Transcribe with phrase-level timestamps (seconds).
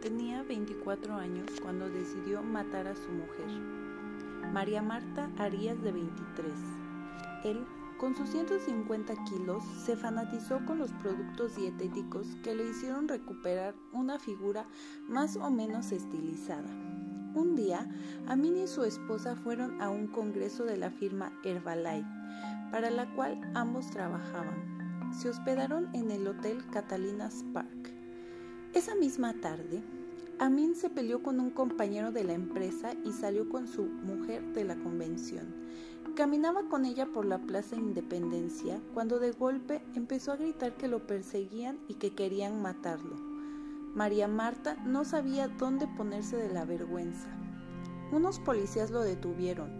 [0.00, 3.48] tenía 24 años cuando decidió matar a su mujer,
[4.52, 6.52] María Marta Arias de 23.
[7.42, 7.66] Él,
[7.98, 14.20] con sus 150 kilos, se fanatizó con los productos dietéticos que le hicieron recuperar una
[14.20, 14.66] figura
[15.08, 16.70] más o menos estilizada.
[17.34, 17.88] Un día,
[18.28, 22.06] Amin y su esposa fueron a un congreso de la firma Herbalife,
[22.70, 25.12] para la cual ambos trabajaban.
[25.12, 27.79] Se hospedaron en el Hotel Catalinas Park.
[28.72, 29.82] Esa misma tarde,
[30.38, 34.62] Amin se peleó con un compañero de la empresa y salió con su mujer de
[34.62, 35.52] la convención.
[36.14, 41.04] Caminaba con ella por la Plaza Independencia cuando de golpe empezó a gritar que lo
[41.04, 43.16] perseguían y que querían matarlo.
[43.96, 47.28] María Marta no sabía dónde ponerse de la vergüenza.
[48.12, 49.70] Unos policías lo detuvieron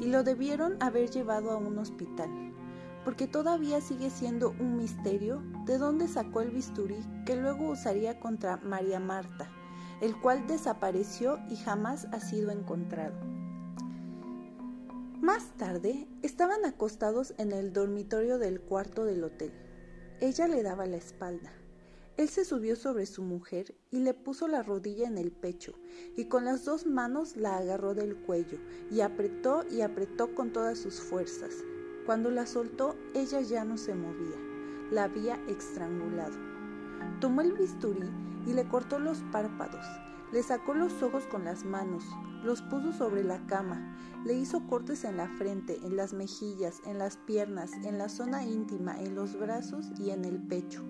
[0.00, 2.30] y lo debieron haber llevado a un hospital
[3.04, 8.56] porque todavía sigue siendo un misterio de dónde sacó el bisturí que luego usaría contra
[8.58, 9.50] María Marta,
[10.00, 13.16] el cual desapareció y jamás ha sido encontrado.
[15.20, 19.52] Más tarde, estaban acostados en el dormitorio del cuarto del hotel.
[20.20, 21.52] Ella le daba la espalda.
[22.16, 25.74] Él se subió sobre su mujer y le puso la rodilla en el pecho
[26.16, 28.58] y con las dos manos la agarró del cuello
[28.90, 31.54] y apretó y apretó con todas sus fuerzas.
[32.08, 34.38] Cuando la soltó, ella ya no se movía,
[34.90, 36.38] la había estrangulado.
[37.20, 38.10] Tomó el bisturí
[38.46, 39.84] y le cortó los párpados,
[40.32, 42.06] le sacó los ojos con las manos,
[42.42, 46.96] los puso sobre la cama, le hizo cortes en la frente, en las mejillas, en
[46.96, 50.82] las piernas, en la zona íntima, en los brazos y en el pecho.